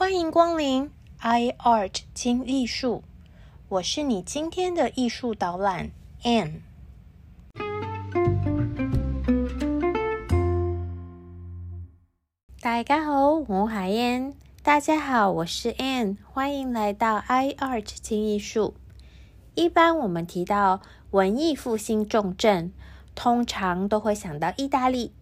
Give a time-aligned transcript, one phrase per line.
[0.00, 3.02] 欢迎光临 iArt 精艺术，
[3.68, 5.90] 我是你今天的艺术导览
[6.22, 6.60] Anne。
[12.60, 14.34] 大家好，我海燕。
[14.62, 18.74] 大家好，我是 Anne，欢迎来到 iArt 精艺术。
[19.56, 20.80] 一般我们提到
[21.10, 22.72] 文艺复兴重镇，
[23.16, 25.12] 通常都会想到意大利，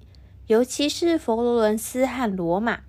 [0.49, 2.81] 尤其是佛罗伦斯和罗马。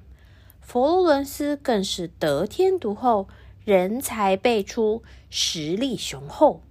[0.67, 3.29] 佛罗伦斯更是得天独厚，
[3.63, 6.61] 人才辈出，实力雄厚。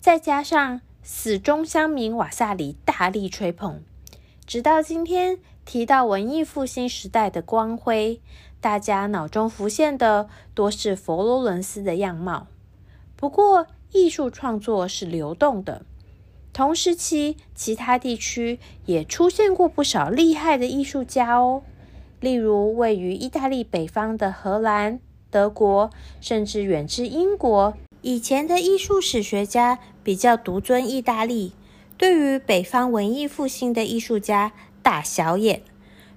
[0.00, 3.82] 再加上死忠乡民瓦萨里大力吹捧，
[4.46, 8.22] 直到今天提到文艺复兴时代的光辉，
[8.58, 12.46] 大家脑中浮现的多是佛罗伦斯的样貌。
[13.16, 15.84] 不过，艺术创作是流动的，
[16.54, 21.62] 同时期其他地区也出现过不少厉害的艺术家哦。
[22.22, 25.90] 例如，位于意大利北方的荷兰、德国，
[26.20, 27.74] 甚至远至英国。
[28.00, 31.52] 以前的艺术史学家比较独尊意大利，
[31.98, 34.52] 对于北方文艺复兴的艺术家
[34.84, 35.62] 大小眼，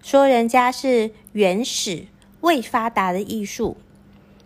[0.04, 2.06] 说人家是原始
[2.42, 3.76] 未发达的艺术。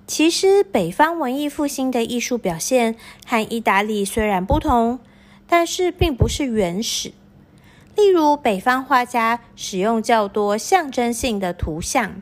[0.07, 2.95] 其实，北方文艺复兴的艺术表现
[3.25, 4.99] 和意大利虽然不同，
[5.45, 7.11] 但是并不是原始。
[7.99, 12.21] 例如，北方画家使用较多象征性的图像，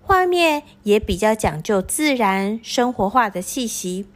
[0.00, 4.06] 画面也比较讲究自然生活化的气息，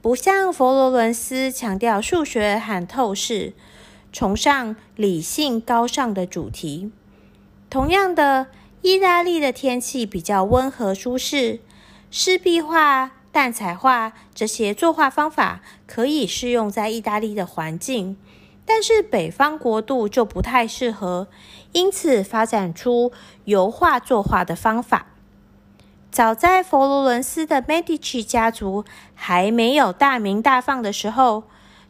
[0.00, 3.52] 不像佛罗伦斯强调数学和透视，
[4.14, 6.90] 崇尚理性高尚的主题。
[7.68, 8.46] 同样的，
[8.80, 11.60] 意大利的天气比较温和舒适，
[12.10, 18.16] 湿壁画、淡彩画这些作画方法可以适用在意大利的环境。
[18.72, 21.26] 但是北方国度就不太适合，
[21.72, 23.10] 因此发展出
[23.46, 25.08] 油画作画的方法。
[26.12, 31.42] 早在佛罗伦斯的 Medici 家族还没有大名大放的时候，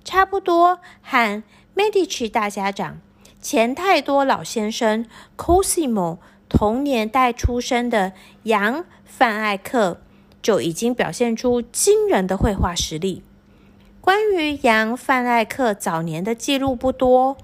[0.02, 1.42] 差不多和
[1.76, 3.02] Medici 大家长
[3.42, 5.04] 钱太多老先生
[5.36, 6.16] Cosimo
[6.48, 10.00] 同年代出生的杨范艾克
[10.40, 13.22] 就已经表现出惊人的绘画实力。
[14.00, 17.36] 关于杨范艾克早年的记录不多，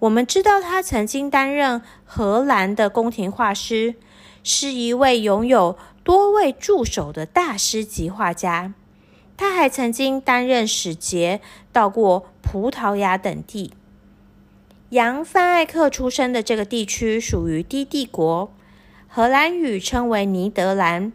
[0.00, 3.94] 我们知道他曾经担任荷兰的宫廷画师，
[4.42, 8.74] 是一位拥有多位助手的大师级画家。
[9.36, 11.40] 他还曾经担任使节，
[11.72, 13.72] 到过葡萄牙等地。
[14.90, 18.52] 杨范艾克出生的这个地区属于低帝国，
[19.08, 21.12] 荷兰语称为尼德兰，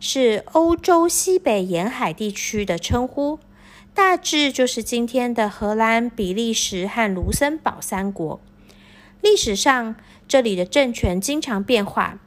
[0.00, 3.38] 是欧洲西北沿海地区的称呼。
[3.92, 8.40] 大致就是今天的荷兰、比利时和卢森堡三国。
[9.20, 9.96] 历史上，
[10.26, 12.18] 这里的政权经常变化，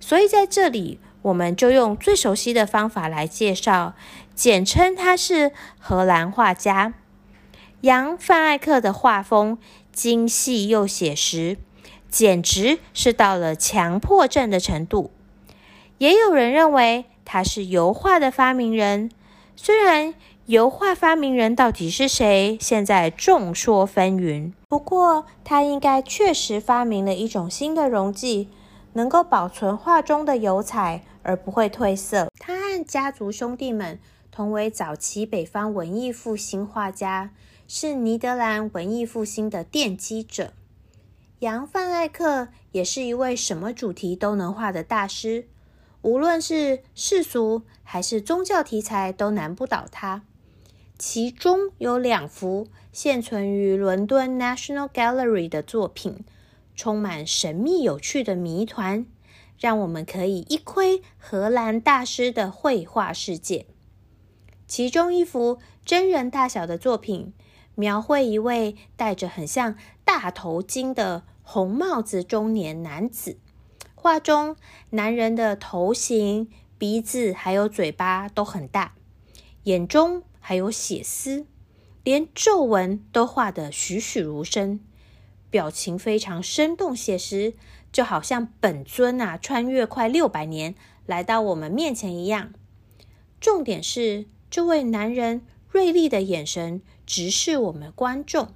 [0.00, 3.94] 所以在这里，我们就用最熟悉的方法来介绍，
[4.34, 6.94] 简称他是荷兰画家
[7.82, 9.58] 杨范艾克的画风
[9.92, 11.58] 精细又写实，
[12.08, 15.10] 简直是到了强迫症的程度。
[15.98, 19.10] 也有人认为他是油画的发明人，
[19.56, 20.14] 虽然。
[20.48, 22.56] 油画发明人到底是谁？
[22.58, 24.54] 现在众说纷纭。
[24.66, 28.48] 不过，他应该确实发明了一种新的溶剂，
[28.94, 32.32] 能够保存画中的油彩而不会褪色。
[32.38, 34.00] 他和家族兄弟们
[34.30, 37.28] 同为早期北方文艺复兴画家，
[37.66, 40.54] 是尼德兰文艺复兴的奠基者。
[41.40, 45.46] 杨范艾克也是一位什么主题都能画的大师，
[46.00, 50.22] 无论是世俗还是宗教题材，都难不倒他。
[50.98, 56.24] 其中有两幅现存于伦敦 National Gallery 的作品，
[56.74, 59.06] 充满神秘有趣的谜团，
[59.56, 63.66] 让我们可以一窥荷兰大师的绘画世界。
[64.66, 67.32] 其中一幅真人大小的作品，
[67.76, 73.38] 描绘一位戴着很像大头巾的红帽子中年男子。
[73.94, 74.56] 画中
[74.90, 78.94] 男人的头型、鼻子还有嘴巴都很大，
[79.62, 80.24] 眼中。
[80.48, 81.44] 还有血丝，
[82.02, 84.80] 连皱纹都画得栩栩如生，
[85.50, 87.52] 表情非常生动写实，
[87.92, 90.74] 就好像本尊啊穿越快六百年
[91.04, 92.54] 来到我们面前一样。
[93.38, 98.54] 重点是，这位男人锐利的眼神直视我们观众，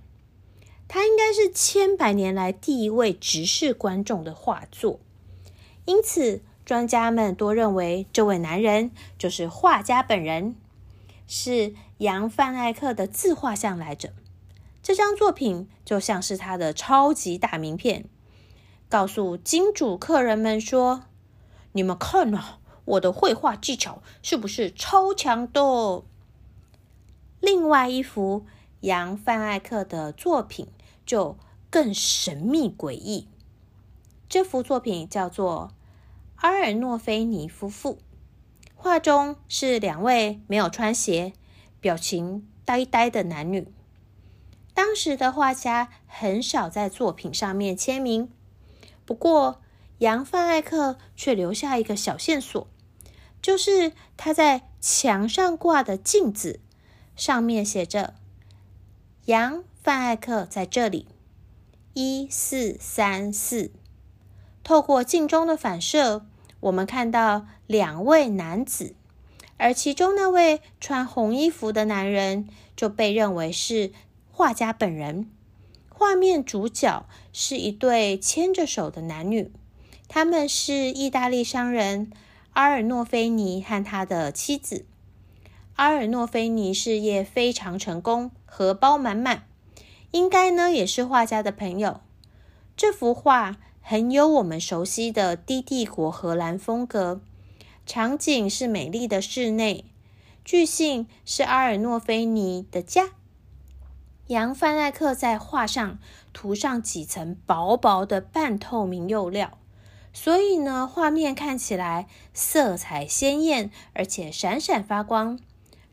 [0.89, 4.99] 他应该是千百年来第一位直视观众的画作，
[5.85, 10.57] 因此专家们多认为这位男人就是画家本人。
[11.35, 14.13] 是杨范艾克的自画像来着。
[14.83, 18.05] 这张作品就像是他的超级大名片，
[18.91, 21.05] 告诉金主客人们说
[21.73, 26.03] ：“你们看啊，我的绘画技巧是不是超强的？
[27.41, 28.45] 另外一幅
[28.81, 30.69] 杨范艾克的作品
[31.07, 31.39] 就
[31.71, 33.27] 更神秘诡异。
[34.29, 35.71] 这幅作品叫做
[36.37, 37.95] 《阿尔诺菲尼夫妇》，
[38.83, 41.35] 画中是两位没有穿鞋、
[41.81, 43.73] 表情呆呆的男女。
[44.75, 48.29] 当时的画家很少在作品上面签名，
[49.05, 49.63] 不过
[49.99, 52.67] 杨范艾克却留下一个小线索，
[53.41, 56.59] 就是他在墙上挂的镜子
[57.15, 58.15] 上面写着
[59.27, 61.07] “杨范艾克在这里，
[61.95, 63.71] 一四三四”。
[64.65, 66.27] 透过镜中的反射，
[66.63, 68.97] 我们看到两位男子，
[69.59, 73.93] 而其中那位穿红衣服的男人就被认为是。
[74.35, 75.31] 画家本人，
[75.91, 79.53] 画面主角是一对牵着手的男女，
[80.09, 82.11] 他们是意大利商人
[82.55, 84.87] 阿尔诺菲尼和他的妻子。
[85.77, 89.45] 阿尔诺菲尼事业非常成功，荷包满满，
[90.13, 92.01] 应该呢也是画家的朋友。
[92.75, 97.21] 这幅画很有我们熟悉的低帝国荷兰风格，
[97.85, 99.85] 场景是美丽的室内，
[100.45, 103.11] 据信是阿尔诺菲尼的家。
[104.29, 105.99] 杨范艾克在画上
[106.33, 109.59] 涂上几层薄薄的半透明釉料，
[110.13, 115.39] 所以呢，画面看起来色彩鲜艳，而且闪闪发光，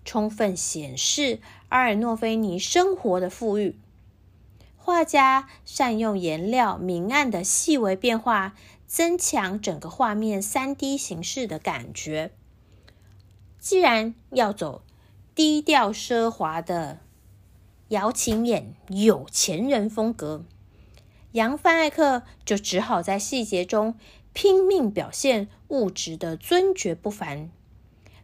[0.06, 3.76] 充分显示阿尔诺菲尼生活的富裕。
[4.90, 8.56] 画家善用颜料明暗的细微变化，
[8.88, 12.32] 增强整个画面三 D 形式的感觉。
[13.60, 14.82] 既然要走
[15.36, 17.02] 低调奢华的。
[17.90, 20.44] 摇琴眼有钱人风格，
[21.34, 23.96] 杨范艾克就只好在细节中
[24.32, 27.50] 拼命表现物质的尊爵不凡。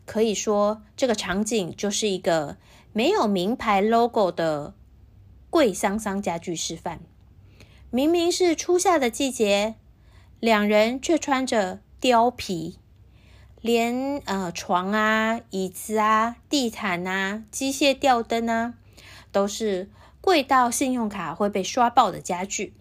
[0.06, 2.58] 可以说，这个场景就是一个
[2.92, 4.76] 没有名牌 logo 的
[5.56, 7.00] 贵桑桑家具示范。
[7.90, 9.76] 明明是初夏的季节，
[10.42, 12.78] 两人却穿着貂皮，
[13.62, 18.74] 连呃床啊、椅子啊、地毯啊、机械吊灯啊。
[19.32, 22.74] 都是贵到信用卡会被刷爆的家具。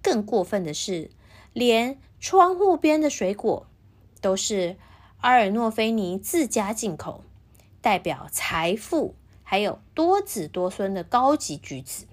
[0.00, 1.10] 更过分的是，
[1.52, 3.66] 连窗户边的水果
[4.20, 4.76] 都是
[5.20, 7.24] 阿尔诺菲尼自家进口，
[7.80, 9.16] 代表财富
[9.52, 12.06] 还有多子多孙的高级举子。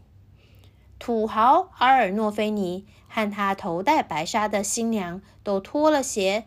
[1.00, 6.45] 土豪阿尔诺菲尼和他头戴白纱的新娘都脱了鞋，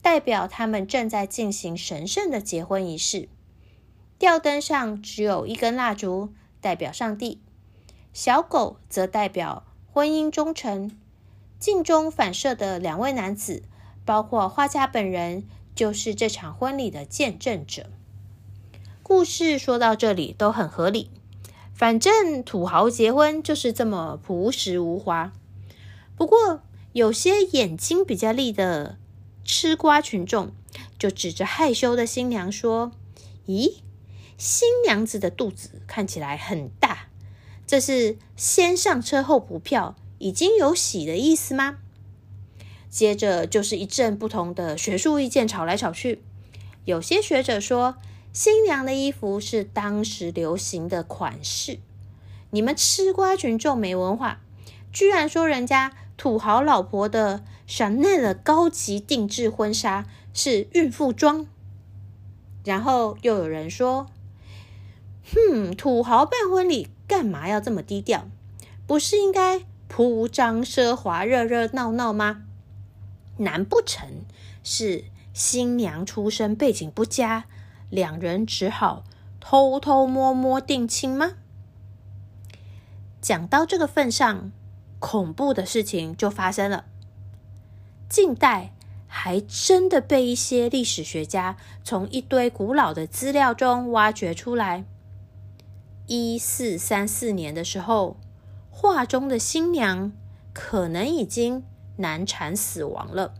[0.00, 3.28] 代表他们正在进行神圣的结婚仪式。
[4.18, 6.32] 吊灯上只有一根蜡烛。
[6.60, 7.40] 代表上帝，
[8.12, 10.98] 小狗则代表婚姻忠诚。
[11.60, 13.62] 镜中反射的两位男子，
[14.04, 15.44] 包括画家本人，
[15.76, 17.90] 就是这场婚礼的见证者。
[19.14, 21.10] 故事说到这里都很合理，
[21.74, 25.34] 反正土豪结婚就是这么朴实无华。
[26.16, 26.62] 不过，
[26.94, 28.96] 有些眼睛比较利的
[29.44, 30.52] 吃瓜群众，
[30.98, 32.90] 就指着害羞的新娘说
[33.46, 33.74] ：“咦？”
[34.38, 37.08] 新娘子的肚子看起来很大，
[37.66, 41.76] 这是先上车后补票，已经有喜的意思吗？
[42.88, 46.22] 接着就是一阵不同的学术意见吵来吵去。
[46.86, 47.96] 有些学者说，
[48.32, 51.78] 新娘的衣服是当时流行的款式。
[52.50, 54.40] 你们吃瓜群众没文化，
[54.92, 61.46] 居然说人家土豪老婆的 Chanel 高级定制婚纱是孕妇装。
[62.64, 64.08] 然后又有人说。
[65.34, 68.28] 哼，土豪办婚礼干嘛要这么低调？
[68.86, 72.42] 不是应该铺张奢华、热热闹闹吗？
[73.38, 74.08] 难不成
[74.64, 77.44] 是新娘出身背景不佳，
[77.92, 79.04] 两人只好
[79.38, 81.32] 偷偷摸摸定亲吗？
[83.20, 84.50] 讲到这个份上，
[84.98, 86.86] 恐怖的事情就发生了。
[88.08, 88.72] 近代
[89.06, 94.86] 还真的被一些历史学家从一堆古老的资料中挖掘出来。
[96.06, 98.16] 一四三四年的时候，
[98.70, 100.12] 画中的新娘
[100.54, 101.62] 可能已经
[101.98, 103.34] 难产死亡了。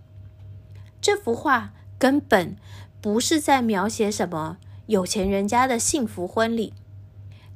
[1.01, 2.57] 这幅画根本
[3.03, 6.73] 不是在描写什么有钱人家的幸福婚礼，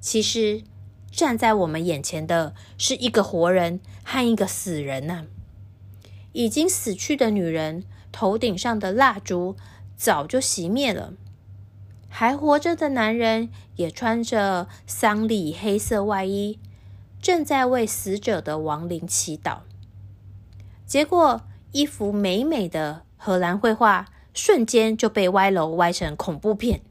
[0.00, 0.64] 其实
[1.12, 5.26] 站在我们眼前的是一个活人和一个死人呐。
[6.32, 9.56] 已经死去的女人头顶上的蜡烛
[9.96, 11.14] 早就熄灭了。
[12.08, 16.58] 还活着的男人也穿着丧礼黑色外衣，
[17.22, 19.58] 正在为死者的亡灵祈祷。
[20.84, 24.06] 结果，一幅美美的荷兰绘画
[24.36, 26.82] 瞬间就被歪楼歪成恐怖片。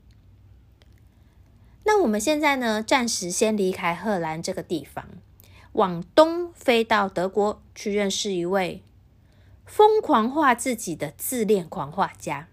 [1.84, 5.06] 那我们现在呢，暂时先离开荷兰这个地方，
[5.74, 8.82] 往东飞到德国去认识一位
[9.66, 12.48] 疯狂画自己的自恋狂画家。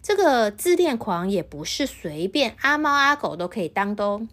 [0.00, 4.28] 这个自恋狂也不是随便阿猫阿狗都可以当的哦，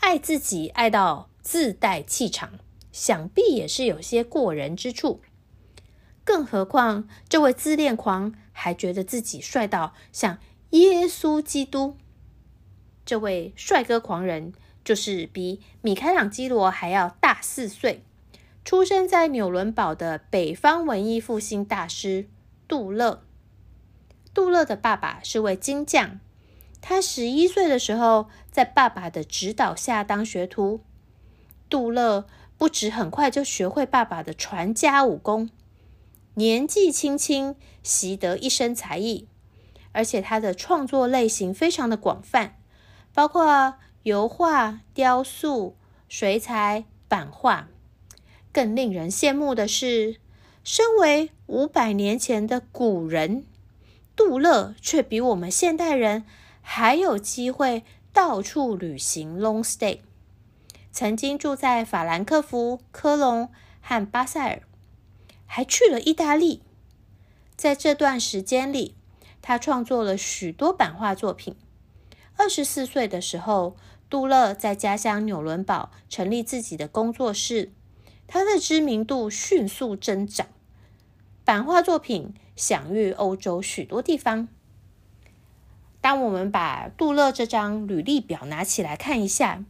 [0.00, 2.58] 爱自己爱到自带气场，
[2.92, 5.22] 想必也是有些过人之处。
[6.24, 10.38] 更何况这位自恋狂还觉得自己帅到像
[10.70, 11.96] 耶稣基督。
[13.04, 14.52] 这位帅哥狂人
[14.84, 18.04] 就是比米开朗基罗还要大四岁，
[18.64, 22.28] 出生在纽伦堡的北方文艺复兴大师
[22.68, 23.22] 杜勒。
[24.32, 26.20] 杜勒的爸爸是位金匠，
[26.80, 30.80] 他十一岁的时候在爸爸的指导下当学徒。
[31.68, 32.26] 杜勒
[32.56, 35.50] 不止很快就学会爸爸的传家武功，
[36.34, 39.28] 年纪轻轻习得一身才艺，
[39.92, 42.56] 而且他的创作类型非常的广泛。
[43.14, 43.74] 包括
[44.04, 45.76] 油画、雕塑、
[46.08, 47.68] 水彩、版画。
[48.52, 50.16] 更令人羡慕的是，
[50.64, 53.44] 身为五百年前的古人，
[54.16, 56.24] 杜勒却比我们现代人
[56.60, 60.00] 还有机会到处旅行 （long stay）。
[60.90, 64.62] 曾经住在法兰克福、科隆和巴塞尔，
[65.54, 66.62] 还去了意大利。
[67.56, 68.94] 在这段时间里，
[69.42, 71.54] 他创作了许多版画作品。
[72.38, 73.76] 二十四岁的时候，
[74.08, 77.70] 杜勒在家乡纽伦堡成立自己的工作室，
[78.26, 80.46] 他的知名度迅速增长，
[81.44, 84.48] 版画作品享誉欧洲许多地方。
[86.00, 89.62] 当我们把杜勒这张履历表拿起来看一下，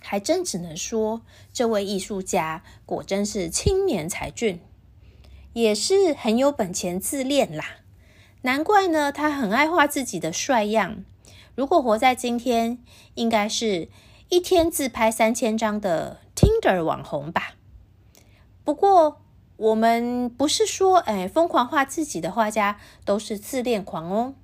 [0.00, 4.60] 还真只能说，这位艺术家果真是青年才俊，
[5.56, 7.64] 也是很有本钱自恋啦。
[8.42, 11.02] 难怪呢，他很爱画自己的帅样。
[11.54, 12.78] 如果活在今天，
[13.14, 13.88] 应该是
[14.28, 17.54] 一天自拍三千张的 Tinder 网红吧。
[18.64, 19.22] 不过，
[19.56, 24.34] 我们不是说，哎，疯狂画自己的画家都是自恋狂哦。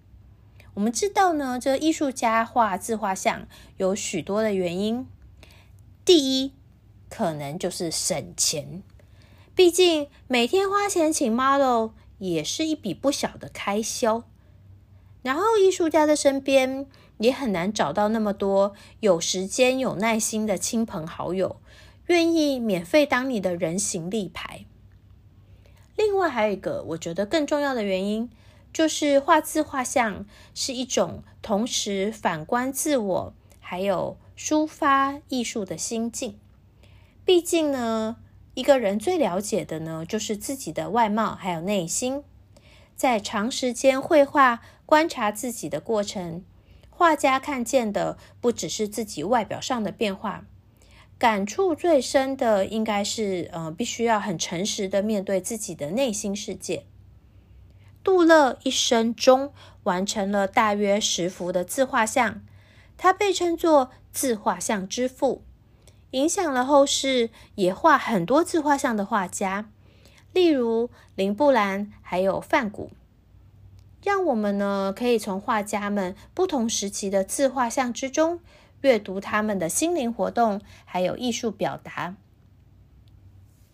[0.72, 5.06] 我们知道呢，这艺术家画自画像有许多的原因。
[6.06, 6.54] 第一，
[7.10, 8.82] 可能就是省钱，
[9.54, 14.24] 毕竟每天花钱请 model 也是一笔不小的开销。
[15.22, 16.86] 然后，艺术家的身边。
[17.18, 21.60] 也很难找到那么多有时间、有耐心的亲朋好友，
[22.06, 24.64] 愿意免费当你的人形立牌。
[25.94, 28.28] 另外，还有一个我觉得更重要的原因，
[28.72, 36.36] 就是画自画像是一种同时反观自我，还有抒发艺术的心境。
[37.24, 38.16] 毕竟呢，
[38.54, 42.22] 一个人最了解的呢，就是自己的外貌还有内心。
[42.94, 46.44] 在长时间绘画、观察自己的过程。
[46.90, 50.44] 画家看见的不只是自己外表上的变化，
[51.18, 56.84] 感触最深的应该是，呃，必须要很诚实的面对自己的内心世界。
[58.04, 59.52] 杜勒一生中
[59.84, 62.42] 完成了大约十幅的自画像，
[62.96, 65.42] 他被称作自画像之父，
[66.12, 69.68] 影响了后世也画很多自画像的画家，
[70.32, 72.90] 例如林布兰还有梵谷。
[74.02, 78.40] 让我们呢，可以从画家们不同时期的自画像之中，
[78.80, 82.16] 阅读他们的心灵活动，还有艺术表达。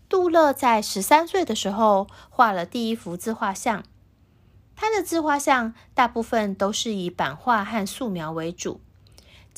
[0.08, 3.84] 杜勒在十三岁的时候画了第一幅自画像，
[4.76, 8.80] 他的自画像大部分都是以版画和素描为主，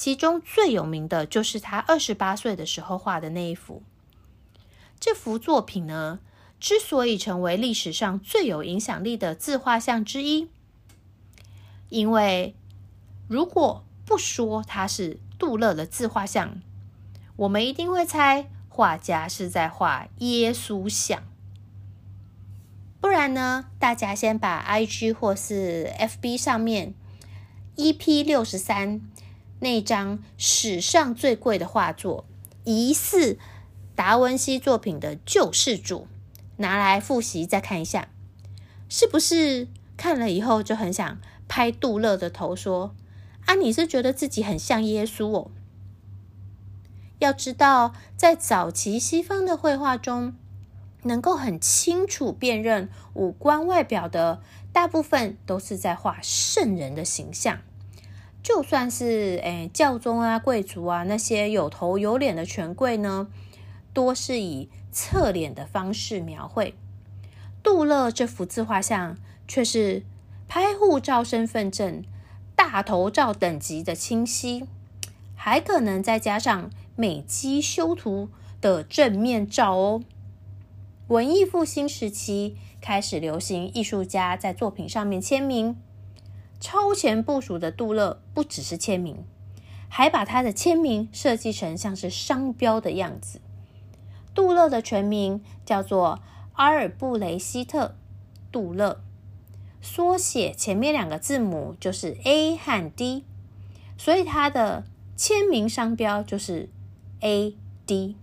[0.00, 3.82] 其中最有名的就是他二十八岁的时候画的那一幅。
[4.98, 6.20] 这幅作品呢，
[6.58, 10.48] 之所以成为历史上最有影响力的自画像之一。
[11.90, 12.54] 因为
[13.28, 16.62] 如果不说它是杜勒的自画像，
[17.36, 21.22] 我们一定会猜画家是在画耶稣像。
[23.02, 23.66] 不然呢？
[23.78, 26.94] 大家先把 IG 或是 FB 上面
[27.76, 29.02] EP 六十三
[29.60, 32.26] 那张史上最贵的画作，
[32.64, 33.38] 疑似
[33.94, 36.08] 达文西作品的救世主，
[36.56, 38.08] 拿来复习再看一下，
[38.88, 41.18] 是不是看了以后就很想？
[41.46, 42.94] 拍杜勒的头说
[43.44, 45.50] ：“啊，你是觉得自己很像耶稣哦？
[47.18, 50.34] 要知道，在早期西方的绘画中，
[51.02, 54.40] 能够很清楚辨认五官外表的，
[54.72, 57.58] 大部分都是在画圣人的形象。
[58.42, 63.28] 就算是诶教宗啊、贵族啊那些有头有脸的权贵呢，
[63.92, 66.74] 多是以侧脸的方式描绘。
[67.62, 69.16] 杜勒这幅自画像。”
[69.50, 70.04] 却是
[70.46, 72.04] 拍护照身份证、
[72.54, 74.64] 大头照等级的清晰，
[75.34, 78.28] 还可能再加上美肌修图
[78.60, 80.04] 的正面照哦。
[81.08, 85.76] 文艺复兴时期开始流行艺术家在作品上面签名，
[86.60, 89.24] 超前部署的杜勒不只是签名，
[89.88, 93.40] 还把他的签名设计成像是商标的样子。
[94.34, 96.20] 杜勒的全名叫做
[96.52, 97.86] 阿尔布雷希特·
[98.52, 99.00] 杜勒，
[99.80, 103.24] 缩写前面两个字母就是 A 和 D，
[103.96, 104.84] 所以他的
[105.16, 106.68] 签名商标就是
[107.20, 108.16] A D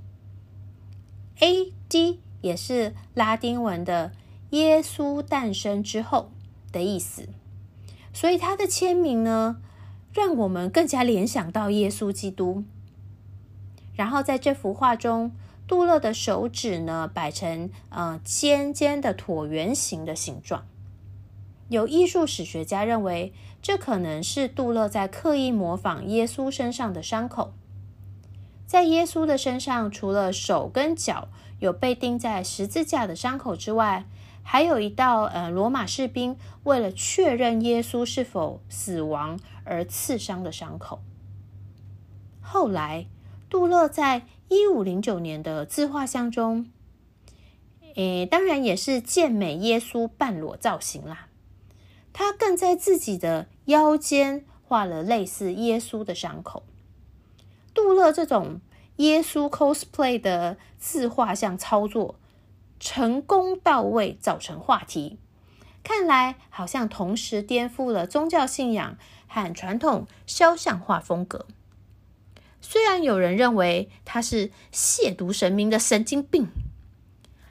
[1.39, 2.21] A D。
[2.39, 4.13] 也是拉丁文的
[4.51, 6.31] “耶稣诞生之后”
[6.71, 7.27] 的意思，
[8.17, 9.57] 所以他的签名呢，
[10.11, 12.63] 让我们更加联想到耶稣基督。
[13.95, 15.31] 然后在这幅画中，
[15.67, 20.65] 杜勒的手指呢摆成呃尖尖的椭圆形的形状。
[21.69, 27.53] 有艺术史学家认为，这可能是杜勒在刻意模仿耶稣身上的伤口。
[28.65, 31.27] 在耶稣的身上，除了手跟脚。
[31.59, 34.05] 有被钉在十字架的伤口之外，
[34.49, 41.01] 还有一道呃，罗马士兵为了确认耶稣是否死亡而刺伤的伤口。
[42.39, 43.07] 后来，
[43.49, 46.71] 杜勒在一五零九年的自画像中，
[47.95, 51.27] 诶，当然也是健美耶稣半裸造型啦。
[52.13, 56.63] 他更在自己的腰间画了类似耶稣的伤口。
[57.73, 58.61] 杜勒这种。
[58.97, 62.15] 耶稣 cosplay 的自画像操作
[62.79, 65.17] 成功到位，造成话题。
[65.83, 71.45] 看来好像同时颠覆了宗教信仰和传统肖像画风格。
[72.59, 76.47] 虽然有人认为他是亵渎神明的神经病，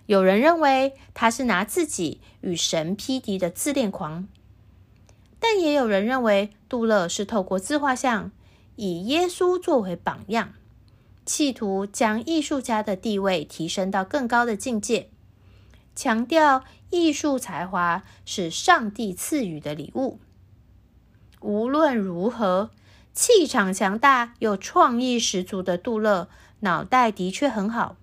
[0.05, 4.29] 有人认为他是拿自己与神匹敌的自恋狂，
[5.41, 8.33] 但也有人认为杜勒是透过自画像
[8.75, 10.53] 以耶稣作为榜样。
[11.25, 15.11] 企图将艺术家的地位提升到更高的境界，
[15.97, 20.21] 强调艺术才华是上帝赐予的礼物。
[21.41, 22.71] 无论如何，
[23.13, 26.29] 气场强大又创意十足的杜勒，
[26.61, 27.97] 脑袋的确很好。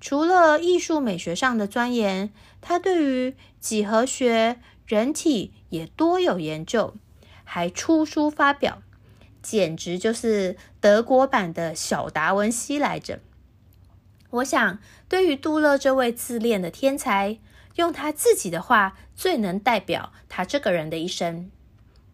[0.00, 6.94] 除了艺术美学上的钻研，他对于几何学、人体也多有研究，
[7.44, 8.82] 还出书发表。
[9.42, 13.20] 简直就是德国版的小达文西来着。
[14.30, 17.38] 我想，对于杜勒这位自恋的天才，
[17.74, 21.50] 用他自己的话最能代表他这个人的一生。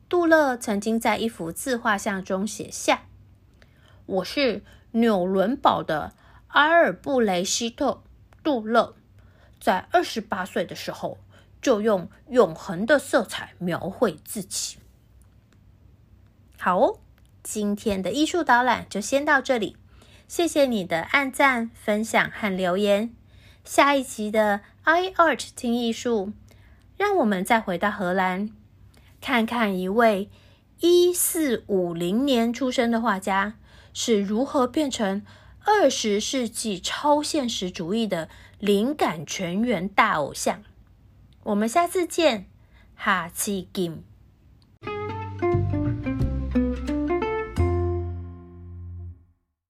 [0.08, 3.02] 杜勒曾经在一幅自画像中写下
[4.06, 6.14] ：“我是纽伦堡的
[6.48, 7.90] 阿尔布雷希特·
[8.42, 8.94] 杜勒，
[9.60, 11.18] 在二十八岁的时候，
[11.60, 14.78] 就用永恒的色彩描绘自己。”
[16.56, 17.00] 好哦。
[17.48, 19.76] 今天的艺术导览就先到这里，
[20.28, 23.14] 谢谢你的按赞、分享和留言。
[23.64, 26.32] 下一集的 i art 听艺术，
[26.96, 28.50] 让我们再回到荷兰，
[29.20, 30.28] 看看一位
[30.80, 33.54] 一四五零年出生的画家
[33.94, 35.24] 是如何变成
[35.64, 40.62] 二十世纪超现实主义的灵感泉源大偶像。
[41.44, 42.46] 我们下次见，
[42.96, 44.02] 哈奇金。